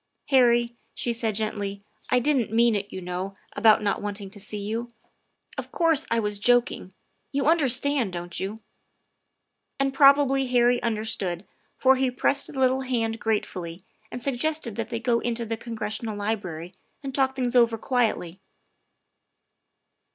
"Harry," 0.31 0.75
she 0.95 1.13
said 1.13 1.35
gently," 1.35 1.79
I 2.09 2.17
didn't 2.17 2.51
mean 2.51 2.73
it, 2.73 2.91
you 2.91 3.01
know, 3.03 3.35
about 3.55 3.83
not 3.83 4.01
wanting 4.01 4.31
to 4.31 4.39
see 4.39 4.57
you. 4.57 4.89
Of 5.59 5.71
course, 5.71 6.07
I 6.09 6.19
was 6.19 6.39
joking. 6.39 6.95
You 7.31 7.45
understand, 7.45 8.11
don't 8.11 8.39
you?" 8.39 8.61
And 9.79 9.93
probably 9.93 10.47
Harry 10.47 10.81
understood, 10.81 11.45
for 11.77 11.97
he 11.97 12.09
pressed 12.09 12.47
the 12.51 12.59
little 12.59 12.81
hand 12.81 13.19
gratefully 13.19 13.85
and 14.11 14.19
suggested 14.19 14.75
that 14.75 14.89
they 14.89 14.99
go 14.99 15.19
into 15.19 15.45
the 15.45 15.55
Congressional 15.55 16.17
Library 16.17 16.73
and 17.03 17.13
talk 17.13 17.35
things 17.35 17.55
over 17.55 17.77
quietly. 17.77 18.39